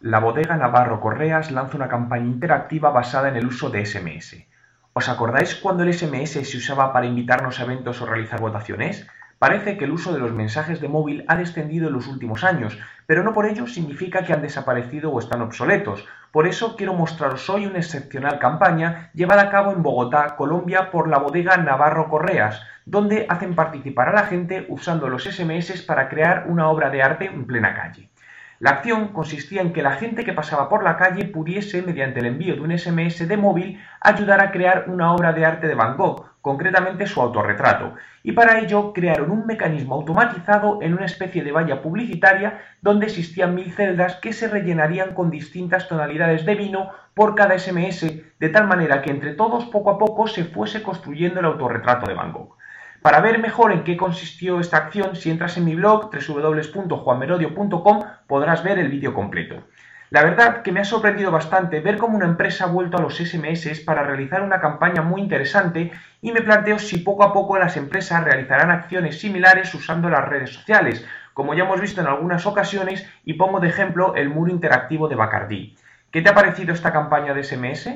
La 0.00 0.20
bodega 0.20 0.56
Navarro 0.56 1.00
Correas 1.00 1.50
lanza 1.50 1.76
una 1.76 1.88
campaña 1.88 2.26
interactiva 2.26 2.90
basada 2.90 3.28
en 3.28 3.34
el 3.34 3.48
uso 3.48 3.68
de 3.68 3.84
SMS. 3.84 4.36
¿Os 4.92 5.08
acordáis 5.08 5.56
cuando 5.56 5.82
el 5.82 5.92
SMS 5.92 6.48
se 6.48 6.56
usaba 6.56 6.92
para 6.92 7.06
invitarnos 7.06 7.58
a 7.58 7.64
eventos 7.64 8.00
o 8.00 8.06
realizar 8.06 8.38
votaciones? 8.38 9.08
Parece 9.40 9.76
que 9.76 9.86
el 9.86 9.90
uso 9.90 10.12
de 10.12 10.20
los 10.20 10.32
mensajes 10.32 10.80
de 10.80 10.86
móvil 10.86 11.24
ha 11.26 11.34
descendido 11.34 11.88
en 11.88 11.94
los 11.94 12.06
últimos 12.06 12.44
años, 12.44 12.78
pero 13.06 13.24
no 13.24 13.34
por 13.34 13.46
ello 13.46 13.66
significa 13.66 14.22
que 14.22 14.32
han 14.32 14.40
desaparecido 14.40 15.10
o 15.10 15.18
están 15.18 15.42
obsoletos. 15.42 16.06
Por 16.30 16.46
eso 16.46 16.76
quiero 16.76 16.94
mostraros 16.94 17.50
hoy 17.50 17.66
una 17.66 17.78
excepcional 17.78 18.38
campaña 18.38 19.10
llevada 19.14 19.42
a 19.42 19.50
cabo 19.50 19.72
en 19.72 19.82
Bogotá, 19.82 20.36
Colombia, 20.36 20.92
por 20.92 21.08
la 21.08 21.18
bodega 21.18 21.56
Navarro 21.56 22.08
Correas, 22.08 22.62
donde 22.86 23.26
hacen 23.28 23.56
participar 23.56 24.10
a 24.10 24.12
la 24.12 24.26
gente 24.26 24.64
usando 24.68 25.08
los 25.08 25.24
SMS 25.24 25.82
para 25.82 26.08
crear 26.08 26.44
una 26.46 26.68
obra 26.68 26.88
de 26.88 27.02
arte 27.02 27.24
en 27.24 27.46
plena 27.46 27.74
calle. 27.74 28.10
La 28.60 28.70
acción 28.70 29.08
consistía 29.12 29.62
en 29.62 29.72
que 29.72 29.84
la 29.84 29.92
gente 29.92 30.24
que 30.24 30.32
pasaba 30.32 30.68
por 30.68 30.82
la 30.82 30.96
calle 30.96 31.26
pudiese, 31.26 31.80
mediante 31.82 32.18
el 32.18 32.26
envío 32.26 32.56
de 32.56 32.60
un 32.62 32.76
SMS 32.76 33.28
de 33.28 33.36
móvil, 33.36 33.80
ayudar 34.00 34.40
a 34.40 34.50
crear 34.50 34.86
una 34.88 35.12
obra 35.12 35.32
de 35.32 35.44
arte 35.46 35.68
de 35.68 35.76
Van 35.76 35.96
Gogh, 35.96 36.24
concretamente 36.40 37.06
su 37.06 37.20
autorretrato, 37.20 37.94
y 38.24 38.32
para 38.32 38.58
ello 38.58 38.92
crearon 38.92 39.30
un 39.30 39.46
mecanismo 39.46 39.94
automatizado 39.94 40.80
en 40.82 40.94
una 40.94 41.04
especie 41.04 41.44
de 41.44 41.52
valla 41.52 41.80
publicitaria 41.82 42.60
donde 42.82 43.06
existían 43.06 43.54
mil 43.54 43.72
celdas 43.72 44.16
que 44.16 44.32
se 44.32 44.48
rellenarían 44.48 45.14
con 45.14 45.30
distintas 45.30 45.86
tonalidades 45.86 46.44
de 46.44 46.56
vino 46.56 46.90
por 47.14 47.36
cada 47.36 47.56
SMS, 47.56 48.00
de 48.40 48.48
tal 48.48 48.66
manera 48.66 49.02
que 49.02 49.10
entre 49.10 49.34
todos 49.34 49.66
poco 49.66 49.90
a 49.90 49.98
poco 49.98 50.26
se 50.26 50.42
fuese 50.42 50.82
construyendo 50.82 51.38
el 51.38 51.46
autorretrato 51.46 52.06
de 52.06 52.14
Van 52.14 52.32
Gogh. 52.32 52.57
Para 53.02 53.20
ver 53.20 53.38
mejor 53.38 53.72
en 53.72 53.84
qué 53.84 53.96
consistió 53.96 54.58
esta 54.58 54.76
acción, 54.78 55.14
si 55.14 55.30
entras 55.30 55.56
en 55.56 55.64
mi 55.64 55.74
blog 55.76 56.10
www.juanmerodio.com 56.10 58.02
podrás 58.26 58.64
ver 58.64 58.78
el 58.78 58.88
vídeo 58.88 59.14
completo. 59.14 59.62
La 60.10 60.22
verdad 60.22 60.62
que 60.62 60.72
me 60.72 60.80
ha 60.80 60.84
sorprendido 60.84 61.30
bastante 61.30 61.80
ver 61.80 61.98
cómo 61.98 62.16
una 62.16 62.26
empresa 62.26 62.64
ha 62.64 62.68
vuelto 62.68 62.96
a 62.96 63.02
los 63.02 63.18
SMS 63.18 63.80
para 63.80 64.02
realizar 64.02 64.42
una 64.42 64.58
campaña 64.58 65.02
muy 65.02 65.20
interesante 65.20 65.92
y 66.22 66.32
me 66.32 66.40
planteo 66.40 66.78
si 66.78 66.98
poco 66.98 67.24
a 67.24 67.32
poco 67.32 67.58
las 67.58 67.76
empresas 67.76 68.24
realizarán 68.24 68.70
acciones 68.70 69.20
similares 69.20 69.72
usando 69.74 70.08
las 70.08 70.26
redes 70.26 70.50
sociales, 70.50 71.06
como 71.34 71.54
ya 71.54 71.64
hemos 71.64 71.80
visto 71.80 72.00
en 72.00 72.06
algunas 72.06 72.46
ocasiones 72.46 73.06
y 73.24 73.34
pongo 73.34 73.60
de 73.60 73.68
ejemplo 73.68 74.14
el 74.16 74.30
muro 74.30 74.50
interactivo 74.50 75.08
de 75.08 75.14
Bacardi. 75.14 75.76
¿Qué 76.10 76.22
te 76.22 76.30
ha 76.30 76.34
parecido 76.34 76.72
esta 76.72 76.90
campaña 76.90 77.34
de 77.34 77.44
SMS? 77.44 77.90